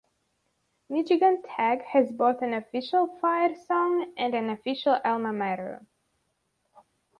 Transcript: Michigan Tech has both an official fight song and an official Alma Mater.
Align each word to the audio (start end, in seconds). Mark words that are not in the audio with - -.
Michigan 0.89 1.43
Tech 1.43 1.83
has 1.83 2.11
both 2.11 2.41
an 2.41 2.55
official 2.55 3.19
fight 3.21 3.55
song 3.55 4.11
and 4.17 4.33
an 4.33 4.49
official 4.49 4.99
Alma 5.05 5.31
Mater. 5.31 5.85